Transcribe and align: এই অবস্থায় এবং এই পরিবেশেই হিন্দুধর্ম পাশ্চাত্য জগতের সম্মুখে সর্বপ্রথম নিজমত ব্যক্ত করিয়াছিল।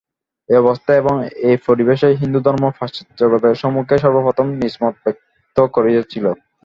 এই 0.49 0.57
অবস্থায় 0.57 0.99
এবং 1.01 1.15
এই 1.49 1.57
পরিবেশেই 1.67 2.19
হিন্দুধর্ম 2.21 2.63
পাশ্চাত্য 2.77 3.11
জগতের 3.21 3.59
সম্মুখে 3.61 3.95
সর্বপ্রথম 4.03 4.47
নিজমত 4.61 4.95
ব্যক্ত 5.03 5.57
করিয়াছিল। 5.75 6.25